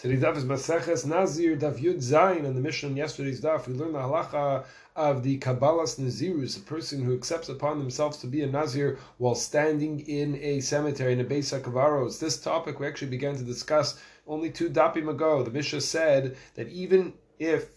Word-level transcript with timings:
Today's 0.00 0.22
daf 0.22 0.34
is 0.34 0.46
Maseches 0.46 1.04
Nazir 1.04 1.58
Daf 1.58 1.78
Yud 1.78 1.98
Zayin 1.98 2.46
on 2.46 2.54
the 2.54 2.60
Mishnah 2.62 2.88
yesterday's 2.88 3.42
daf. 3.42 3.66
We 3.66 3.74
learned 3.74 3.94
the 3.94 3.98
halacha 3.98 4.64
of 4.96 5.22
the 5.22 5.38
Kabbalas 5.38 6.00
Nazirus, 6.00 6.56
a 6.56 6.60
person 6.60 7.04
who 7.04 7.12
accepts 7.14 7.50
upon 7.50 7.78
themselves 7.78 8.16
to 8.16 8.26
be 8.26 8.40
a 8.40 8.46
Nazir 8.46 8.98
while 9.18 9.34
standing 9.34 10.00
in 10.00 10.36
a 10.36 10.60
cemetery 10.60 11.12
in 11.12 11.20
a 11.20 11.24
Beis 11.24 11.52
HaKavaros. 11.52 12.18
This 12.18 12.40
topic 12.40 12.80
we 12.80 12.86
actually 12.86 13.10
began 13.10 13.36
to 13.36 13.42
discuss 13.44 14.00
only 14.26 14.48
two 14.48 14.70
dapim 14.70 15.10
ago. 15.10 15.42
The 15.42 15.50
Mishnah 15.50 15.82
said 15.82 16.34
that 16.54 16.68
even 16.68 17.12
if 17.38 17.68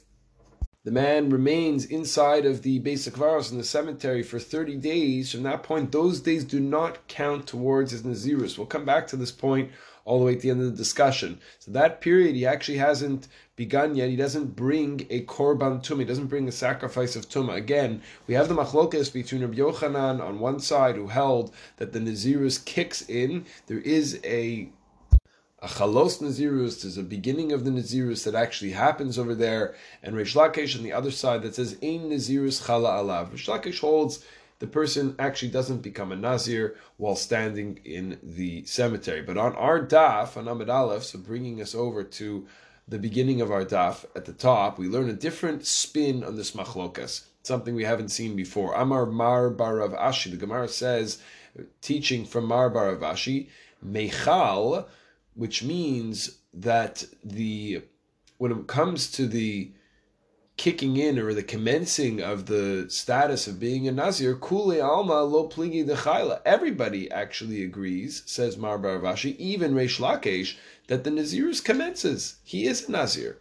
the 0.84 0.92
man 0.92 1.30
remains 1.30 1.86
inside 1.86 2.46
of 2.46 2.62
the 2.62 2.80
Beis 2.82 3.10
HaKavaros 3.10 3.52
in 3.52 3.58
the 3.58 3.64
cemetery 3.64 4.22
for 4.22 4.38
30 4.38 4.76
days, 4.78 5.32
from 5.32 5.44
that 5.44 5.64
point, 5.64 5.94
those 5.94 6.20
days 6.20 6.44
do 6.44 6.60
not 6.60 7.08
count 7.08 7.48
towards 7.48 7.92
his 7.92 8.04
Nazirus. 8.04 8.58
We'll 8.58 8.68
come 8.68 8.84
back 8.84 9.08
to 9.08 9.16
this 9.16 9.32
point 9.32 9.72
all 10.04 10.20
the 10.20 10.26
way 10.26 10.34
at 10.34 10.42
the 10.42 10.50
end 10.50 10.60
of 10.60 10.66
the 10.70 10.78
discussion. 10.78 11.40
So 11.60 11.72
that 11.72 12.02
period, 12.02 12.36
he 12.36 12.46
actually 12.46 12.80
hasn't 12.80 13.30
begun 13.56 13.96
yet. 13.96 14.10
He 14.10 14.18
doesn't 14.18 14.58
bring 14.58 15.08
a 15.10 15.24
korban 15.24 15.82
tumah. 15.82 16.00
He 16.00 16.06
doesn't 16.06 16.28
bring 16.28 16.50
a 16.50 16.52
sacrifice 16.52 17.16
of 17.16 17.30
tumah. 17.30 17.56
Again, 17.56 18.02
we 18.28 18.34
have 18.34 18.50
the 18.50 18.56
machlokas 18.56 19.14
between 19.14 19.42
Rabbi 19.42 19.56
Yochanan 19.56 20.22
on 20.22 20.40
one 20.40 20.60
side, 20.60 20.96
who 20.96 21.08
held 21.08 21.54
that 21.78 21.94
the 21.94 22.00
nazirus 22.00 22.64
kicks 22.64 23.04
in. 23.04 23.46
There 23.68 23.80
is 23.80 24.20
a 24.26 24.70
a 25.64 25.68
chalos 25.68 26.22
nazirus, 26.22 26.82
there's 26.82 26.98
a 26.98 27.04
beginning 27.04 27.54
of 27.54 27.64
the 27.64 27.72
nazirus 27.72 28.26
that 28.26 28.36
actually 28.36 28.72
happens 28.72 29.18
over 29.18 29.34
there, 29.34 29.74
and 30.04 30.14
Reish 30.14 30.36
Lakish 30.36 30.76
on 30.76 30.84
the 30.84 30.92
other 30.92 31.10
side 31.10 31.42
that 31.44 31.56
says 31.56 31.78
ein 31.82 32.10
nazirus 32.10 32.66
chala 32.66 33.02
alav. 33.02 33.30
Reish 33.30 33.48
Lakish 33.48 33.80
holds 33.80 34.26
the 34.60 34.68
person 34.68 35.16
actually 35.20 35.50
doesn't 35.50 35.82
become 35.82 36.12
a 36.12 36.16
Nazir 36.16 36.78
while 36.96 37.18
standing 37.18 37.80
in 37.84 38.18
the 38.24 38.64
cemetery. 38.66 39.22
But 39.22 39.38
on 39.38 39.56
our 39.56 39.86
daf, 39.86 40.38
on 40.38 40.46
Amud 40.46 40.70
Aleph, 40.70 41.04
so 41.04 41.20
bringing 41.20 41.62
us 41.62 41.76
over 41.76 42.04
to 42.04 42.48
the 42.88 43.00
beginning 43.00 43.42
of 43.42 43.52
our 43.52 43.66
daf 43.66 44.06
at 44.16 44.24
the 44.24 44.32
top, 44.32 44.78
we 44.78 44.88
learn 44.88 45.10
a 45.10 45.14
different 45.14 45.66
spin 45.66 46.24
on 46.24 46.38
this 46.38 46.52
machlokas, 46.52 47.26
something 47.42 47.76
we 47.76 47.84
haven't 47.84 48.10
seen 48.10 48.38
before. 48.38 48.74
Amar 48.74 49.06
Mar 49.06 49.50
bar 49.50 49.78
Rav 49.78 49.92
Ashi, 49.92 50.32
the 50.32 50.38
Gemara 50.38 50.68
says, 50.68 51.22
teaching 51.82 52.24
from 52.24 52.46
Mar 52.46 52.70
bar 52.70 52.94
Rav 52.96 53.16
Ashi, 53.16 53.50
Mechal, 53.86 54.86
which 55.36 55.64
means 55.64 56.40
that 56.54 57.04
the 57.24 57.82
when 58.38 58.52
it 58.52 58.68
comes 58.68 59.12
to 59.12 59.28
the 59.28 59.72
kicking 60.58 60.98
in 60.98 61.18
or 61.18 61.34
the 61.34 61.44
commencing 61.44 62.22
of 62.22 62.46
the 62.46 62.86
status 62.90 63.48
of 63.48 63.60
being 63.60 63.88
a 63.88 63.92
Nazir, 63.92 64.36
Kule 64.36 64.82
Alma 64.82 65.24
Lo 65.24 65.48
Pligi 65.48 65.86
Chayla. 65.86 66.42
Everybody 66.46 67.10
actually 67.12 67.64
agrees, 67.64 68.22
says 68.26 68.58
Mar 68.58 68.78
bar 68.78 69.00
Rav 69.00 69.16
Ashi, 69.16 69.36
even 69.38 69.74
Reish 69.74 70.00
Lakish, 70.00 70.56
that 70.88 71.04
the 71.04 71.10
Nazirus 71.10 71.64
commences. 71.64 72.38
He 72.44 72.68
is 72.68 72.88
a 72.88 72.92
Nazir. 72.92 73.40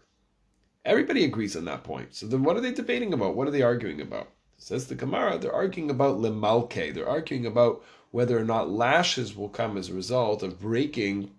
Everybody 0.84 1.24
agrees 1.24 1.54
on 1.54 1.66
that 1.66 1.84
point. 1.84 2.14
So 2.14 2.27
then 2.27 2.42
what 2.42 2.56
are 2.56 2.60
they 2.60 2.72
debating 2.72 3.12
about? 3.12 3.36
What 3.36 3.46
are 3.46 3.52
they 3.52 3.62
arguing 3.62 4.00
about? 4.00 4.30
Says 4.56 4.86
the 4.86 4.94
Gemara, 4.94 5.38
they're 5.38 5.52
arguing 5.52 5.90
about 5.90 6.18
Lemalke. 6.18 6.94
They're 6.94 7.08
arguing 7.08 7.46
about 7.46 7.84
whether 8.10 8.38
or 8.38 8.44
not 8.44 8.70
lashes 8.70 9.36
will 9.36 9.48
come 9.48 9.77
as 9.77 9.88
a 9.88 9.94
result 9.94 10.42
of 10.42 10.60
breaking 10.60 11.30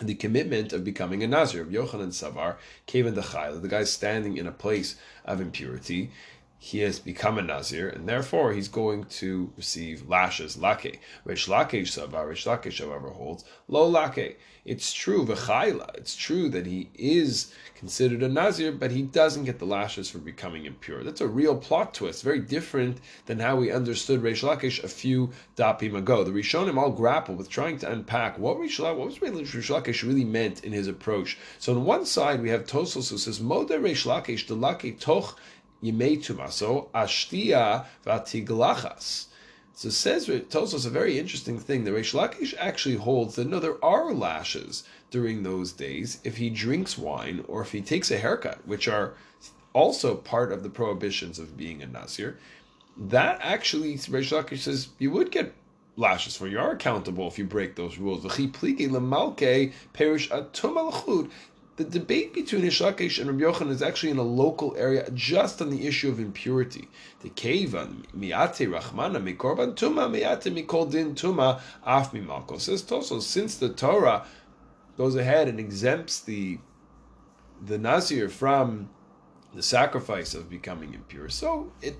the 0.00 0.14
commitment 0.14 0.72
of 0.72 0.84
becoming 0.84 1.22
a 1.22 1.26
Nazir. 1.26 1.62
Of 1.62 1.68
Yochanan 1.68 2.08
Savar, 2.08 2.56
the 2.86 3.12
Dechayla, 3.12 3.60
the 3.60 3.68
guy 3.68 3.84
standing 3.84 4.36
in 4.36 4.46
a 4.46 4.52
place 4.52 4.96
of 5.24 5.40
impurity, 5.40 6.10
he 6.62 6.80
has 6.80 6.98
become 6.98 7.38
a 7.38 7.42
Nazir, 7.42 7.88
and 7.88 8.06
therefore 8.06 8.52
he's 8.52 8.68
going 8.68 9.04
to 9.04 9.50
receive 9.56 10.06
lashes, 10.06 10.58
lake. 10.58 11.00
Reish 11.26 11.48
Lakish 11.48 11.98
Savar, 11.98 12.28
Reish 12.28 12.44
Lakish, 12.44 12.84
however, 12.84 13.08
holds, 13.08 13.46
lo 13.66 13.88
lake. 13.88 14.38
It's 14.66 14.92
true, 14.92 15.24
v'chayla, 15.24 15.96
it's 15.96 16.14
true 16.14 16.50
that 16.50 16.66
he 16.66 16.90
is 16.94 17.54
considered 17.74 18.22
a 18.22 18.28
Nazir, 18.28 18.72
but 18.72 18.90
he 18.90 19.00
doesn't 19.00 19.46
get 19.46 19.58
the 19.58 19.64
lashes 19.64 20.10
for 20.10 20.18
becoming 20.18 20.66
impure. 20.66 21.02
That's 21.02 21.22
a 21.22 21.26
real 21.26 21.56
plot 21.56 21.94
twist, 21.94 22.22
very 22.22 22.40
different 22.40 22.98
than 23.24 23.38
how 23.38 23.56
we 23.56 23.72
understood 23.72 24.20
Reish 24.22 24.46
Lakish 24.46 24.84
a 24.84 24.88
few 24.88 25.30
dapim 25.56 25.96
ago. 25.96 26.24
The 26.24 26.30
Rishonim 26.30 26.76
all 26.76 26.90
grapple 26.90 27.36
with 27.36 27.48
trying 27.48 27.78
to 27.78 27.90
unpack 27.90 28.38
what 28.38 28.58
Rish 28.58 28.78
what 28.78 28.98
was 28.98 29.18
Reish 29.18 29.70
Lakish 29.70 30.06
really 30.06 30.26
meant 30.26 30.62
in 30.62 30.72
his 30.72 30.88
approach. 30.88 31.38
So 31.58 31.72
on 31.74 31.86
one 31.86 32.04
side 32.04 32.42
we 32.42 32.50
have 32.50 32.66
Tosfos 32.66 33.08
who 33.08 33.16
says, 33.16 33.40
Moda 33.40 33.80
Reish 33.80 34.04
Lakish, 34.04 34.46
the 34.46 34.54
Lake 34.54 35.00
Toch 35.00 35.40
Yimei 35.82 36.18
Tumaso, 36.18 36.90
Ashtia 36.90 37.86
Vatiglachas. 38.04 39.26
So 39.74 39.88
it 39.88 39.92
says 39.92 40.28
it 40.28 40.50
tells 40.50 40.74
us 40.74 40.84
a 40.84 40.90
very 40.90 41.18
interesting 41.18 41.58
thing. 41.58 41.84
The 41.84 41.90
Reish 41.90 42.12
Lakish 42.12 42.54
actually 42.58 42.96
holds 42.96 43.36
that 43.36 43.46
no, 43.46 43.60
there 43.60 43.82
are 43.82 44.12
lashes 44.12 44.84
during 45.10 45.42
those 45.42 45.72
days 45.72 46.20
if 46.22 46.36
he 46.36 46.50
drinks 46.50 46.98
wine 46.98 47.44
or 47.48 47.62
if 47.62 47.72
he 47.72 47.80
takes 47.80 48.10
a 48.10 48.18
haircut, 48.18 48.66
which 48.66 48.88
are 48.88 49.14
also 49.72 50.16
part 50.16 50.52
of 50.52 50.62
the 50.62 50.68
prohibitions 50.68 51.38
of 51.38 51.56
being 51.56 51.82
a 51.82 51.86
Nazir. 51.86 52.38
That 52.96 53.38
actually, 53.42 53.94
Reish 53.94 54.32
Lakish 54.32 54.58
says 54.58 54.88
you 54.98 55.10
would 55.12 55.30
get 55.30 55.54
lashes 55.96 56.36
for. 56.36 56.46
You 56.46 56.58
are 56.58 56.72
accountable 56.72 57.28
if 57.28 57.38
you 57.38 57.44
break 57.44 57.76
those 57.76 57.98
rules. 57.98 58.24
The 61.80 61.98
debate 61.98 62.34
between 62.34 62.60
Reish 62.60 62.82
Lakish 62.82 63.18
and 63.18 63.30
Rabbi 63.30 63.42
Yochanan 63.42 63.70
is 63.70 63.80
actually 63.80 64.10
in 64.10 64.18
a 64.18 64.22
local 64.22 64.76
area, 64.76 65.10
just 65.12 65.62
on 65.62 65.70
the 65.70 65.86
issue 65.86 66.10
of 66.10 66.20
impurity. 66.20 66.90
The 67.20 67.30
kevan 67.30 68.04
miate 68.14 68.68
rachmana 68.68 69.16
mikorban 69.16 69.74
tuma 69.74 70.06
miate 70.10 70.52
mikol 70.52 70.90
din 70.90 71.14
tuma 71.14 71.62
af 71.82 72.12
mimalko 72.12 72.60
says 72.60 72.82
Tosfos. 72.82 73.22
Since 73.22 73.56
the 73.56 73.70
Torah 73.70 74.26
goes 74.98 75.16
ahead 75.16 75.48
and 75.48 75.58
exempts 75.58 76.20
the 76.20 76.58
the 77.64 77.78
nazir 77.78 78.28
from 78.28 78.90
the 79.54 79.62
sacrifice 79.62 80.34
of 80.34 80.50
becoming 80.50 80.92
impure, 80.92 81.30
so 81.30 81.72
it 81.80 81.96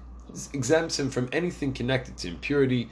exempts 0.52 0.98
him 0.98 1.08
from 1.08 1.30
anything 1.32 1.72
connected 1.72 2.18
to 2.18 2.28
impurity 2.28 2.90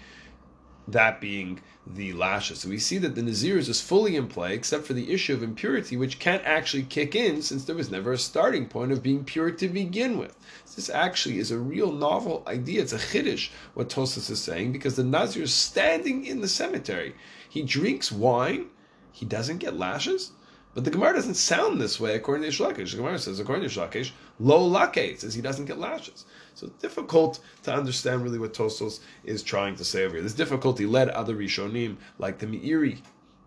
that 0.93 1.21
being 1.21 1.60
the 1.87 2.12
lashes. 2.12 2.60
So 2.60 2.69
we 2.69 2.78
see 2.78 2.99
that 2.99 3.15
the 3.15 3.22
Naziris 3.22 3.69
is 3.69 3.81
fully 3.81 4.16
in 4.16 4.26
play, 4.26 4.54
except 4.54 4.84
for 4.84 4.93
the 4.93 5.10
issue 5.12 5.32
of 5.32 5.43
impurity, 5.43 5.97
which 5.97 6.19
can't 6.19 6.44
actually 6.44 6.82
kick 6.82 7.15
in 7.15 7.41
since 7.43 7.65
there 7.65 7.76
was 7.76 7.91
never 7.91 8.12
a 8.12 8.19
starting 8.19 8.66
point 8.66 8.93
of 8.93 9.03
being 9.03 9.25
pure 9.25 9.50
to 9.50 9.69
begin 9.69 10.19
with. 10.19 10.37
This 10.76 10.91
actually 10.91 11.38
is 11.38 11.50
a 11.50 11.59
real 11.59 11.91
novel 11.91 12.44
idea. 12.47 12.82
It's 12.82 12.93
a 12.93 12.99
chiddush, 12.99 13.50
what 13.75 13.88
Tosfos 13.88 14.31
is 14.31 14.41
saying, 14.41 14.72
because 14.72 14.97
the 14.97 15.03
Nazir 15.03 15.43
is 15.43 15.53
standing 15.53 16.25
in 16.25 16.41
the 16.41 16.49
cemetery. 16.49 17.15
He 17.49 17.62
drinks 17.62 18.12
wine, 18.12 18.66
he 19.10 19.26
doesn't 19.26 19.59
get 19.59 19.76
lashes. 19.76 20.31
But 20.75 20.84
the 20.84 20.91
Gemara 20.91 21.15
doesn't 21.15 21.34
sound 21.34 21.81
this 21.81 21.99
way 21.99 22.15
according 22.15 22.49
to 22.49 22.56
Reish 22.56 22.65
Lakish. 22.65 22.91
The 22.91 22.99
Gemara 22.99 23.19
says, 23.19 23.41
according 23.41 23.69
to 23.69 23.75
Reish 23.75 23.91
Lakish, 23.91 24.12
lo 24.39 24.67
lake, 24.67 25.19
says 25.19 25.34
he 25.34 25.43
doesn't 25.43 25.65
get 25.65 25.79
lashes. 25.79 26.25
So 26.55 26.69
difficult 26.81 27.41
to 27.65 27.73
understand 27.73 28.23
really 28.23 28.39
what 28.39 28.55
Tosfos 28.55 29.01
is 29.25 29.43
trying 29.43 29.77
to 29.77 29.84
say 29.84 30.05
over 30.05 30.15
here. 30.15 30.23
This 30.23 30.34
difficulty 30.34 30.87
led 30.87 31.09
other 31.09 31.34
Rishonim, 31.34 31.97
like 32.19 32.39
the 32.39 32.47
Meiri, 32.47 32.99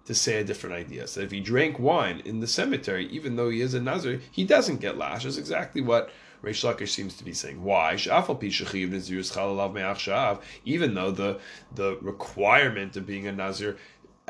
to 0.05 0.15
say 0.15 0.39
a 0.39 0.43
different 0.43 0.75
idea. 0.75 1.07
So 1.07 1.21
if 1.21 1.31
he 1.31 1.39
drank 1.39 1.79
wine 1.79 2.21
in 2.25 2.39
the 2.39 2.47
cemetery, 2.47 3.07
even 3.07 3.35
though 3.35 3.49
he 3.49 3.61
is 3.61 3.73
a 3.73 3.79
Nazir, 3.79 4.19
he 4.31 4.43
doesn't 4.43 4.81
get 4.81 4.97
lashes. 4.97 5.37
Exactly 5.37 5.81
what 5.81 6.09
Reish 6.43 6.63
Lakish 6.63 6.89
seems 6.89 7.15
to 7.17 7.23
be 7.23 7.33
saying. 7.33 7.63
Why? 7.63 7.93
Even 10.65 10.93
though 10.95 11.11
the 11.11 11.39
the 11.75 11.97
requirement 12.01 12.97
of 12.97 13.05
being 13.05 13.27
a 13.27 13.31
Nazir 13.31 13.77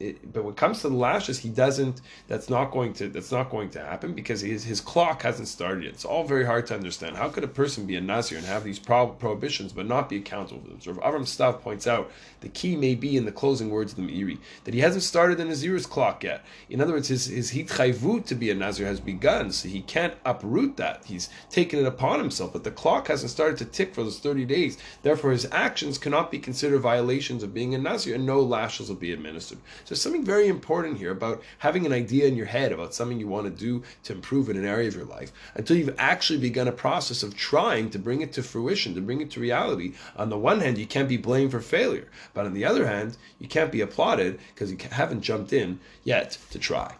it, 0.00 0.32
but 0.32 0.44
when 0.44 0.54
it 0.54 0.56
comes 0.56 0.80
to 0.80 0.88
the 0.88 0.96
lashes, 0.96 1.38
he 1.38 1.50
doesn't. 1.50 2.00
That's 2.26 2.48
not 2.48 2.70
going 2.70 2.94
to. 2.94 3.08
That's 3.08 3.30
not 3.30 3.50
going 3.50 3.70
to 3.70 3.80
happen 3.80 4.14
because 4.14 4.40
his 4.40 4.64
his 4.64 4.80
clock 4.80 5.22
hasn't 5.22 5.48
started 5.48 5.84
yet. 5.84 5.92
It's 5.92 6.06
all 6.06 6.24
very 6.24 6.44
hard 6.44 6.66
to 6.68 6.74
understand. 6.74 7.16
How 7.16 7.28
could 7.28 7.44
a 7.44 7.48
person 7.48 7.86
be 7.86 7.96
a 7.96 8.00
nazir 8.00 8.38
and 8.38 8.46
have 8.46 8.64
these 8.64 8.78
pro- 8.78 9.08
prohibitions 9.08 9.72
but 9.72 9.86
not 9.86 10.08
be 10.08 10.16
accountable 10.16 10.62
for 10.62 10.68
them? 10.68 10.80
So 10.80 10.94
Avram 10.94 11.22
Stav 11.22 11.60
points 11.60 11.86
out 11.86 12.10
the 12.40 12.48
key 12.48 12.76
may 12.76 12.94
be 12.94 13.16
in 13.16 13.26
the 13.26 13.32
closing 13.32 13.68
words 13.68 13.92
of 13.92 13.98
the 13.98 14.02
Meiri 14.02 14.38
that 14.64 14.72
he 14.72 14.80
hasn't 14.80 15.02
started 15.02 15.36
the 15.36 15.44
nazir's 15.44 15.86
clock 15.86 16.24
yet. 16.24 16.44
In 16.70 16.80
other 16.80 16.94
words, 16.94 17.08
his 17.08 17.26
his 17.26 17.52
hitchayvut 17.52 18.24
to 18.26 18.34
be 18.34 18.50
a 18.50 18.54
nazir 18.54 18.86
has 18.86 19.00
begun, 19.00 19.52
so 19.52 19.68
he 19.68 19.82
can't 19.82 20.14
uproot 20.24 20.78
that. 20.78 21.04
He's 21.04 21.28
taken 21.50 21.78
it 21.78 21.86
upon 21.86 22.18
himself, 22.20 22.54
but 22.54 22.64
the 22.64 22.70
clock 22.70 23.08
hasn't 23.08 23.30
started 23.30 23.58
to 23.58 23.66
tick 23.66 23.94
for 23.94 24.02
those 24.02 24.18
thirty 24.18 24.46
days. 24.46 24.78
Therefore, 25.02 25.32
his 25.32 25.46
actions 25.52 25.98
cannot 25.98 26.30
be 26.30 26.38
considered 26.38 26.80
violations 26.80 27.42
of 27.42 27.52
being 27.52 27.74
a 27.74 27.78
nazir, 27.78 28.14
and 28.14 28.24
no 28.24 28.40
lashes 28.40 28.88
will 28.88 28.96
be 28.96 29.12
administered. 29.12 29.58
There's 29.90 30.00
something 30.00 30.24
very 30.24 30.46
important 30.46 30.98
here 30.98 31.10
about 31.10 31.42
having 31.58 31.84
an 31.84 31.92
idea 31.92 32.28
in 32.28 32.36
your 32.36 32.46
head 32.46 32.70
about 32.70 32.94
something 32.94 33.18
you 33.18 33.26
want 33.26 33.46
to 33.46 33.50
do 33.50 33.82
to 34.04 34.12
improve 34.12 34.48
in 34.48 34.56
an 34.56 34.64
area 34.64 34.86
of 34.86 34.94
your 34.94 35.04
life 35.04 35.32
until 35.56 35.76
you've 35.76 35.96
actually 35.98 36.38
begun 36.38 36.68
a 36.68 36.72
process 36.72 37.24
of 37.24 37.36
trying 37.36 37.90
to 37.90 37.98
bring 37.98 38.20
it 38.20 38.32
to 38.34 38.44
fruition, 38.44 38.94
to 38.94 39.00
bring 39.00 39.20
it 39.20 39.32
to 39.32 39.40
reality. 39.40 39.94
On 40.14 40.28
the 40.28 40.38
one 40.38 40.60
hand, 40.60 40.78
you 40.78 40.86
can't 40.86 41.08
be 41.08 41.16
blamed 41.16 41.50
for 41.50 41.60
failure, 41.60 42.06
but 42.34 42.46
on 42.46 42.54
the 42.54 42.64
other 42.64 42.86
hand, 42.86 43.16
you 43.40 43.48
can't 43.48 43.72
be 43.72 43.80
applauded 43.80 44.38
because 44.54 44.70
you 44.70 44.78
haven't 44.92 45.22
jumped 45.22 45.52
in 45.52 45.80
yet 46.04 46.38
to 46.52 46.60
try. 46.60 46.94